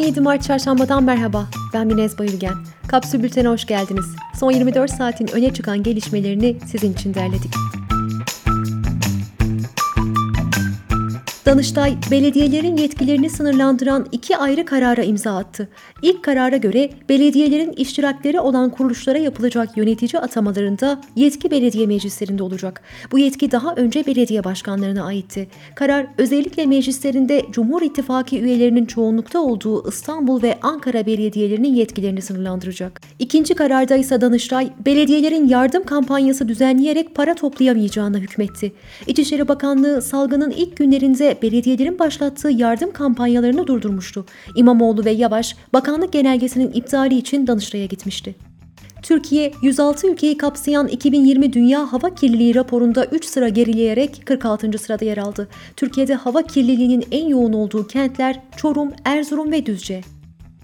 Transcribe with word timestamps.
17 0.00 0.20
Mart 0.20 0.42
Çarşamba'dan 0.42 1.02
merhaba. 1.04 1.46
Ben 1.74 1.86
Minez 1.86 2.18
Bayülgen. 2.18 2.54
Kapsül 2.88 3.22
Bülten'e 3.22 3.48
hoş 3.48 3.66
geldiniz. 3.66 4.06
Son 4.40 4.50
24 4.50 4.90
saatin 4.90 5.28
öne 5.28 5.54
çıkan 5.54 5.82
gelişmelerini 5.82 6.56
sizin 6.66 6.92
için 6.92 7.14
derledik. 7.14 7.54
Danıştay, 11.50 11.94
belediyelerin 12.10 12.76
yetkilerini 12.76 13.30
sınırlandıran 13.30 14.06
iki 14.12 14.36
ayrı 14.36 14.64
karara 14.64 15.02
imza 15.02 15.36
attı. 15.36 15.68
İlk 16.02 16.24
karara 16.24 16.56
göre 16.56 16.90
belediyelerin 17.08 17.72
iştirakleri 17.72 18.40
olan 18.40 18.70
kuruluşlara 18.70 19.18
yapılacak 19.18 19.76
yönetici 19.76 20.20
atamalarında 20.20 21.00
yetki 21.16 21.50
belediye 21.50 21.86
meclislerinde 21.86 22.42
olacak. 22.42 22.82
Bu 23.12 23.18
yetki 23.18 23.50
daha 23.50 23.74
önce 23.74 24.06
belediye 24.06 24.44
başkanlarına 24.44 25.04
aitti. 25.04 25.48
Karar 25.74 26.06
özellikle 26.18 26.66
meclislerinde 26.66 27.46
Cumhur 27.50 27.82
İttifakı 27.82 28.36
üyelerinin 28.36 28.86
çoğunlukta 28.86 29.40
olduğu 29.40 29.88
İstanbul 29.88 30.42
ve 30.42 30.58
Ankara 30.62 31.06
belediyelerinin 31.06 31.74
yetkilerini 31.74 32.22
sınırlandıracak. 32.22 33.00
İkinci 33.18 33.54
kararda 33.54 33.96
ise 33.96 34.20
Danıştay, 34.20 34.70
belediyelerin 34.86 35.48
yardım 35.48 35.84
kampanyası 35.84 36.48
düzenleyerek 36.48 37.14
para 37.14 37.34
toplayamayacağına 37.34 38.18
hükmetti. 38.18 38.72
İçişleri 39.06 39.48
Bakanlığı 39.48 40.02
salgının 40.02 40.50
ilk 40.50 40.76
günlerinde 40.76 41.39
belediyelerin 41.42 41.98
başlattığı 41.98 42.50
yardım 42.50 42.92
kampanyalarını 42.92 43.66
durdurmuştu. 43.66 44.26
İmamoğlu 44.56 45.04
ve 45.04 45.10
Yavaş 45.10 45.56
bakanlık 45.72 46.12
genelgesinin 46.12 46.72
iptali 46.72 47.16
için 47.16 47.46
Danıştay'a 47.46 47.86
gitmişti. 47.86 48.34
Türkiye 49.02 49.52
106 49.62 50.10
ülkeyi 50.10 50.36
kapsayan 50.36 50.88
2020 50.88 51.52
Dünya 51.52 51.92
Hava 51.92 52.14
Kirliliği 52.14 52.54
raporunda 52.54 53.04
3 53.04 53.24
sıra 53.24 53.48
gerileyerek 53.48 54.22
46. 54.26 54.78
sırada 54.78 55.04
yer 55.04 55.18
aldı. 55.18 55.48
Türkiye'de 55.76 56.14
hava 56.14 56.42
kirliliğinin 56.42 57.04
en 57.10 57.28
yoğun 57.28 57.52
olduğu 57.52 57.86
kentler 57.86 58.40
Çorum, 58.56 58.92
Erzurum 59.04 59.52
ve 59.52 59.66
Düzce. 59.66 60.00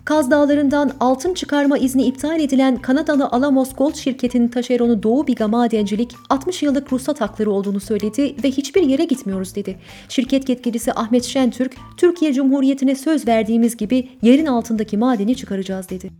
Kaz 0.07 0.31
Dağları'ndan 0.31 0.93
altın 1.01 1.35
çıkarma 1.35 1.79
izni 1.79 2.05
iptal 2.07 2.41
edilen 2.41 2.77
Kanadalı 2.77 3.29
Alamos 3.29 3.75
Gold 3.75 3.95
şirketinin 3.95 4.49
taşeronu 4.49 5.03
Doğu 5.03 5.27
Biga 5.27 5.49
Madencilik 5.49 6.15
60 6.31 6.62
yıllık 6.62 6.93
ruhsat 6.93 7.21
hakları 7.21 7.51
olduğunu 7.51 7.81
söyledi 7.81 8.37
ve 8.45 8.51
hiçbir 8.51 8.83
yere 8.83 9.05
gitmiyoruz 9.05 9.55
dedi. 9.55 9.79
Şirket 10.09 10.49
yetkilisi 10.49 10.93
Ahmet 10.93 11.25
Şentürk, 11.25 11.77
Türkiye 11.97 12.33
Cumhuriyeti'ne 12.33 12.95
söz 12.95 13.29
verdiğimiz 13.29 13.77
gibi 13.77 14.09
yerin 14.23 14.47
altındaki 14.47 14.97
madeni 14.97 15.37
çıkaracağız 15.37 15.91
dedi. 15.91 16.11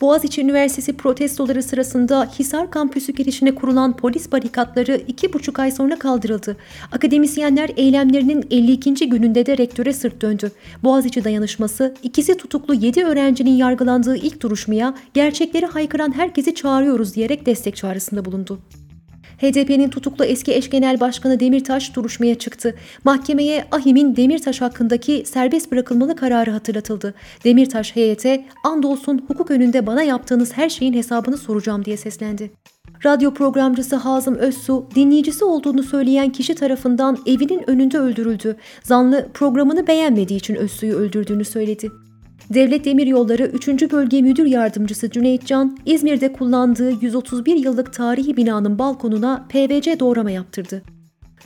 Boğaziçi 0.00 0.42
Üniversitesi 0.42 0.96
protestoları 0.96 1.62
sırasında 1.62 2.28
Hisar 2.38 2.70
kampüsü 2.70 3.12
girişine 3.12 3.54
kurulan 3.54 3.96
polis 3.96 4.32
barikatları 4.32 5.00
iki 5.08 5.32
buçuk 5.32 5.58
ay 5.58 5.70
sonra 5.70 5.98
kaldırıldı. 5.98 6.56
Akademisyenler 6.92 7.70
eylemlerinin 7.76 8.46
52. 8.50 9.08
gününde 9.08 9.46
de 9.46 9.58
rektöre 9.58 9.92
sırt 9.92 10.22
döndü. 10.22 10.52
Boğaziçi 10.82 11.24
dayanışması 11.24 11.94
ikisi 12.02 12.36
tutuklu 12.36 12.74
7 12.74 13.04
öğrencinin 13.04 13.56
yargılandığı 13.56 14.16
ilk 14.16 14.42
duruşmaya 14.42 14.94
gerçekleri 15.14 15.66
haykıran 15.66 16.14
herkesi 16.16 16.54
çağırıyoruz 16.54 17.14
diyerek 17.14 17.46
destek 17.46 17.76
çağrısında 17.76 18.24
bulundu. 18.24 18.58
HDP'nin 19.38 19.88
tutuklu 19.88 20.24
eski 20.24 20.54
eş 20.54 20.70
genel 20.70 21.00
başkanı 21.00 21.40
Demirtaş 21.40 21.96
duruşmaya 21.96 22.34
çıktı. 22.34 22.74
Mahkemeye 23.04 23.64
Ahim'in 23.72 24.16
Demirtaş 24.16 24.60
hakkındaki 24.60 25.22
serbest 25.26 25.72
bırakılmalı 25.72 26.16
kararı 26.16 26.50
hatırlatıldı. 26.50 27.14
Demirtaş 27.44 27.96
heyete 27.96 28.44
andolsun 28.64 29.24
hukuk 29.28 29.50
önünde 29.50 29.86
bana 29.86 30.02
yaptığınız 30.02 30.56
her 30.56 30.68
şeyin 30.68 30.92
hesabını 30.92 31.36
soracağım 31.36 31.84
diye 31.84 31.96
seslendi. 31.96 32.50
Radyo 33.04 33.34
programcısı 33.34 33.96
Hazım 33.96 34.34
Özsu, 34.34 34.86
dinleyicisi 34.94 35.44
olduğunu 35.44 35.82
söyleyen 35.82 36.32
kişi 36.32 36.54
tarafından 36.54 37.18
evinin 37.26 37.70
önünde 37.70 37.98
öldürüldü. 37.98 38.56
Zanlı 38.82 39.28
programını 39.34 39.86
beğenmediği 39.86 40.38
için 40.38 40.54
Özsu'yu 40.54 40.94
öldürdüğünü 40.94 41.44
söyledi. 41.44 41.90
Devlet 42.50 42.84
Demiryolları 42.84 43.46
3. 43.46 43.68
Bölge 43.92 44.22
Müdür 44.22 44.46
Yardımcısı 44.46 45.10
Cüneyt 45.10 45.46
Can, 45.46 45.78
İzmir'de 45.86 46.32
kullandığı 46.32 47.04
131 47.04 47.56
yıllık 47.56 47.92
tarihi 47.92 48.36
binanın 48.36 48.78
balkonuna 48.78 49.46
PVC 49.48 50.00
doğrama 50.00 50.30
yaptırdı. 50.30 50.82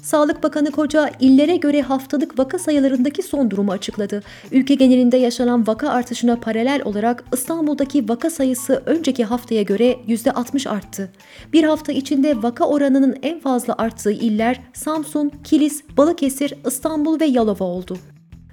Sağlık 0.03 0.43
Bakanı 0.43 0.71
Koca, 0.71 1.11
illere 1.21 1.57
göre 1.57 1.83
haftalık 1.83 2.39
vaka 2.39 2.59
sayılarındaki 2.59 3.23
son 3.23 3.51
durumu 3.51 3.73
açıkladı. 3.73 4.23
Ülke 4.53 4.75
genelinde 4.75 5.17
yaşanan 5.17 5.67
vaka 5.67 5.89
artışına 5.89 6.37
paralel 6.37 6.83
olarak 6.85 7.25
İstanbul'daki 7.33 8.09
vaka 8.09 8.31
sayısı 8.31 8.83
önceki 8.87 9.25
haftaya 9.25 9.63
göre 9.63 9.97
%60 10.09 10.69
arttı. 10.69 11.13
Bir 11.53 11.65
hafta 11.65 11.93
içinde 11.93 12.43
vaka 12.43 12.65
oranının 12.65 13.17
en 13.23 13.41
fazla 13.41 13.75
arttığı 13.79 14.13
iller 14.13 14.61
Samsun, 14.73 15.33
Kilis, 15.45 15.83
Balıkesir, 15.97 16.55
İstanbul 16.67 17.21
ve 17.21 17.25
Yalova 17.25 17.65
oldu. 17.65 17.99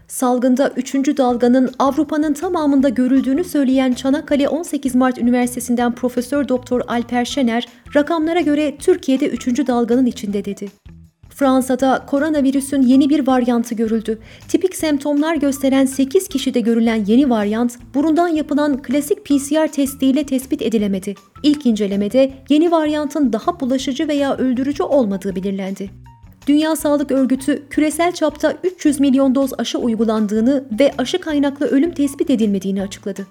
Salgında 0.09 0.73
3. 0.75 0.93
dalganın 0.95 1.71
Avrupa'nın 1.79 2.33
tamamında 2.33 2.89
görüldüğünü 2.89 3.43
söyleyen 3.43 3.93
Çanakkale 3.93 4.49
18 4.49 4.95
Mart 4.95 5.17
Üniversitesi'nden 5.17 5.95
Profesör 5.95 6.47
Doktor 6.47 6.81
Alper 6.87 7.25
Şener, 7.25 7.67
rakamlara 7.95 8.41
göre 8.41 8.77
Türkiye'de 8.77 9.29
3. 9.29 9.47
dalganın 9.67 10.05
içinde 10.05 10.45
dedi. 10.45 10.69
Fransa'da 11.29 12.05
koronavirüsün 12.07 12.81
yeni 12.81 13.09
bir 13.09 13.27
varyantı 13.27 13.75
görüldü. 13.75 14.19
Tipik 14.47 14.75
semptomlar 14.75 15.35
gösteren 15.35 15.85
8 15.85 16.27
kişide 16.27 16.59
görülen 16.59 17.05
yeni 17.05 17.29
varyant, 17.29 17.77
burundan 17.93 18.27
yapılan 18.27 18.81
klasik 18.81 19.25
PCR 19.25 19.71
testiyle 19.71 20.25
tespit 20.25 20.61
edilemedi. 20.61 21.15
İlk 21.43 21.65
incelemede 21.65 22.33
yeni 22.49 22.71
varyantın 22.71 23.33
daha 23.33 23.59
bulaşıcı 23.59 24.07
veya 24.07 24.37
öldürücü 24.37 24.83
olmadığı 24.83 25.35
belirlendi. 25.35 26.08
Dünya 26.49 26.75
Sağlık 26.75 27.11
Örgütü 27.11 27.63
küresel 27.69 28.11
çapta 28.11 28.53
300 28.63 28.99
milyon 28.99 29.35
doz 29.35 29.51
aşı 29.57 29.77
uygulandığını 29.77 30.63
ve 30.79 30.91
aşı 30.97 31.21
kaynaklı 31.21 31.65
ölüm 31.65 31.91
tespit 31.91 32.29
edilmediğini 32.29 32.81
açıkladı. 32.81 33.27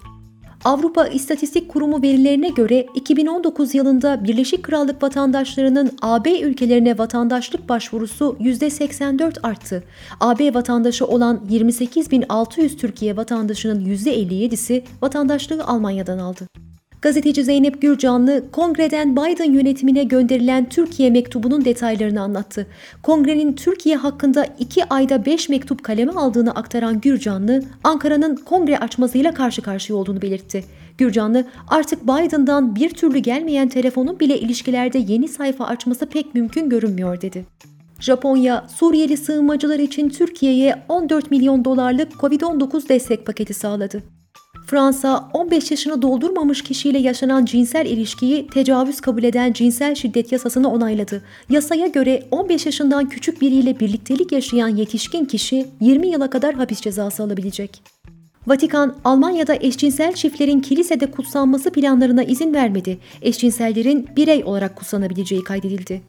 Avrupa 0.65 1.07
İstatistik 1.07 1.69
Kurumu 1.69 2.03
verilerine 2.03 2.49
göre 2.49 2.87
2019 2.95 3.75
yılında 3.75 4.25
Birleşik 4.25 4.63
Krallık 4.63 5.03
vatandaşlarının 5.03 5.91
AB 6.03 6.41
ülkelerine 6.41 6.99
vatandaşlık 6.99 7.69
başvurusu 7.69 8.37
%84 8.41 9.41
arttı. 9.43 9.85
AB 10.21 10.55
vatandaşı 10.55 11.07
olan 11.07 11.41
28.600 11.51 12.77
Türkiye 12.77 13.17
vatandaşının 13.17 13.81
%57'si 13.81 14.83
vatandaşlığı 15.03 15.65
Almanya'dan 15.65 16.19
aldı. 16.19 16.68
Gazeteci 17.03 17.45
Zeynep 17.45 17.83
Gürcanlı, 17.83 18.51
kongreden 18.53 19.17
Biden 19.17 19.53
yönetimine 19.53 20.05
gönderilen 20.05 20.69
Türkiye 20.69 21.11
mektubunun 21.11 21.65
detaylarını 21.65 22.21
anlattı. 22.21 22.67
Kongrenin 23.03 23.53
Türkiye 23.53 23.97
hakkında 23.97 24.47
iki 24.59 24.85
ayda 24.85 25.27
beş 25.27 25.49
mektup 25.49 25.83
kaleme 25.85 26.13
aldığını 26.13 26.51
aktaran 26.51 27.01
Gürcanlı, 27.01 27.63
Ankara'nın 27.85 28.37
kongre 28.37 28.79
açmasıyla 28.79 29.35
karşı 29.35 29.63
karşıya 29.63 29.99
olduğunu 29.99 30.23
belirtti. 30.23 30.65
Gürcanlı, 30.99 31.45
artık 31.69 32.03
Biden'dan 32.03 32.77
bir 32.77 32.91
türlü 32.91 33.19
gelmeyen 33.19 33.69
telefonun 33.69 34.21
bile 34.21 34.41
ilişkilerde 34.41 34.99
yeni 34.99 35.29
sayfa 35.29 35.65
açması 35.65 36.07
pek 36.07 36.35
mümkün 36.35 36.69
görünmüyor 36.69 37.21
dedi. 37.21 37.47
Japonya, 38.01 38.67
Suriyeli 38.77 39.17
sığınmacılar 39.17 39.79
için 39.79 40.09
Türkiye'ye 40.09 40.83
14 40.89 41.31
milyon 41.31 41.65
dolarlık 41.65 42.13
COVID-19 42.13 42.89
destek 42.89 43.27
paketi 43.27 43.55
sağladı. 43.55 44.18
Fransa 44.71 45.31
15 45.33 45.71
yaşını 45.71 46.03
doldurmamış 46.03 46.63
kişiyle 46.63 46.99
yaşanan 46.99 47.45
cinsel 47.45 47.87
ilişkiyi 47.87 48.47
tecavüz 48.47 49.01
kabul 49.01 49.23
eden 49.23 49.53
cinsel 49.53 49.95
şiddet 49.95 50.33
yasasını 50.33 50.73
onayladı. 50.73 51.23
Yasaya 51.51 51.87
göre 51.87 52.23
15 52.31 52.67
yaşından 52.67 53.09
küçük 53.09 53.41
biriyle 53.41 53.81
birliktelik 53.81 54.33
yaşayan 54.33 54.69
yetişkin 54.69 55.25
kişi 55.25 55.67
20 55.81 56.09
yıla 56.09 56.31
kadar 56.31 56.55
hapis 56.55 56.81
cezası 56.81 57.23
alabilecek. 57.23 57.83
Vatikan, 58.47 58.97
Almanya'da 59.05 59.55
eşcinsel 59.55 60.13
çiftlerin 60.13 60.61
kilisede 60.61 61.11
kutsanması 61.11 61.71
planlarına 61.73 62.23
izin 62.23 62.55
vermedi. 62.55 62.99
Eşcinsellerin 63.23 64.07
birey 64.17 64.45
olarak 64.45 64.77
kutsanabileceği 64.77 65.45
kaydedildi. 65.45 66.03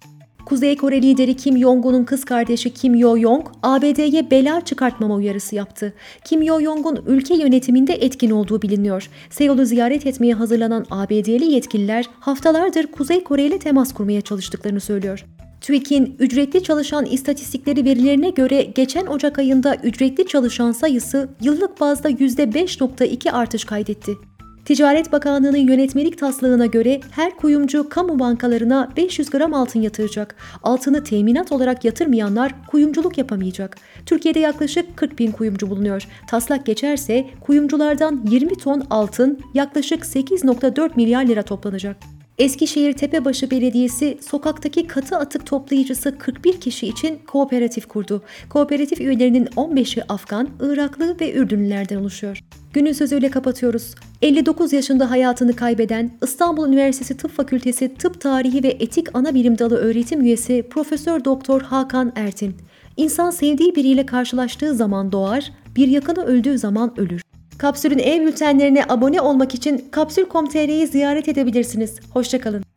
Kuzey 0.50 0.78
Kore 0.78 1.02
lideri 1.02 1.36
Kim 1.36 1.58
Jong-un'un 1.58 2.04
kız 2.04 2.26
kardeşi 2.26 2.74
Kim 2.74 2.96
Yo-yong, 2.96 3.46
ABD'ye 3.64 4.32
bela 4.32 4.62
çıkartmama 4.66 5.16
uyarısı 5.16 5.56
yaptı. 5.56 5.94
Kim 6.26 6.42
Yo-yong'un 6.42 7.04
ülke 7.08 7.36
yönetiminde 7.36 7.94
etkin 7.94 8.30
olduğu 8.30 8.62
biliniyor. 8.62 9.10
Seul'u 9.30 9.66
ziyaret 9.66 10.06
etmeye 10.06 10.34
hazırlanan 10.34 10.86
ABD'li 10.92 11.52
yetkililer 11.52 12.06
haftalardır 12.20 12.88
Kuzey 12.88 13.24
Kore 13.24 13.44
ile 13.46 13.60
temas 13.60 13.94
kurmaya 13.94 14.22
çalıştıklarını 14.22 14.80
söylüyor. 14.80 15.26
TÜİK'in 15.62 16.16
ücretli 16.20 16.64
çalışan 16.64 17.06
istatistikleri 17.06 17.86
verilerine 17.86 18.30
göre 18.30 18.64
geçen 18.64 19.06
Ocak 19.06 19.40
ayında 19.40 19.76
ücretli 19.76 20.28
çalışan 20.28 20.72
sayısı 20.72 21.30
yıllık 21.42 21.82
bazda 21.82 22.12
%5.2 22.12 23.32
artış 23.32 23.66
kaydetti. 23.66 24.29
Ticaret 24.70 25.12
Bakanlığı'nın 25.12 25.58
yönetmelik 25.58 26.18
taslağına 26.18 26.66
göre 26.66 27.00
her 27.12 27.38
kuyumcu 27.38 27.90
kamu 27.90 28.20
bankalarına 28.20 28.90
500 28.98 29.30
gram 29.30 29.54
altın 29.54 29.82
yatıracak. 29.82 30.36
Altını 30.64 31.04
teminat 31.04 31.52
olarak 31.52 31.86
yatırmayanlar 31.86 32.52
kuyumculuk 32.68 33.18
yapamayacak. 33.18 33.78
Türkiye'de 34.06 34.40
yaklaşık 34.40 34.98
40 34.98 35.20
bin 35.20 35.32
kuyumcu 35.32 35.70
bulunuyor. 35.70 36.08
Taslak 36.28 36.66
geçerse 36.66 37.26
kuyumculardan 37.42 38.22
20 38.30 38.58
ton 38.58 38.84
altın 38.90 39.40
yaklaşık 39.54 40.04
8.4 40.04 40.96
milyar 40.96 41.26
lira 41.26 41.44
toplanacak. 41.44 42.19
Eskişehir 42.40 42.94
Tepebaşı 42.94 43.52
Belediyesi 43.52 44.18
sokaktaki 44.30 44.88
katı 44.88 45.18
atık 45.18 45.46
toplayıcısı 45.46 46.18
41 46.18 46.60
kişi 46.60 46.88
için 46.88 47.20
kooperatif 47.28 47.88
kurdu. 47.88 48.22
Kooperatif 48.50 49.02
üyelerinin 49.02 49.46
15'i 49.46 50.04
Afgan, 50.10 50.50
Iraklı 50.60 51.20
ve 51.22 51.34
Ürdünlülerden 51.34 51.96
oluşuyor. 51.96 52.44
Günün 52.74 52.92
sözüyle 52.92 53.30
kapatıyoruz. 53.30 53.96
59 54.22 54.74
yaşında 54.74 55.10
hayatını 55.10 55.56
kaybeden 55.56 56.12
İstanbul 56.24 56.68
Üniversitesi 56.68 57.18
Tıp 57.18 57.32
Fakültesi 57.32 57.94
Tıp 57.94 58.22
Tarihi 58.22 58.64
ve 58.64 58.68
Etik 58.68 59.16
Ana 59.16 59.34
Bilim 59.34 59.58
Dalı 59.58 59.78
öğretim 59.78 60.22
üyesi 60.22 60.64
Profesör 60.70 61.26
Doktor 61.26 61.62
Hakan 61.62 62.14
Ertin. 62.16 62.56
İnsan 62.98 63.30
sevdiği 63.30 63.76
biriyle 63.76 64.06
karşılaştığı 64.06 64.76
zaman 64.76 65.12
doğar, 65.12 65.52
bir 65.76 65.88
yakını 65.88 66.26
öldüğü 66.26 66.58
zaman 66.58 67.00
ölür. 67.00 67.22
Kapsül'ün 67.60 68.00
e-bültenlerine 68.00 68.84
abone 68.90 69.22
olmak 69.22 69.56
için 69.56 69.88
kapsül.com.tr'yi 69.92 70.88
ziyaret 70.88 71.28
edebilirsiniz. 71.28 72.00
Hoşçakalın. 72.14 72.69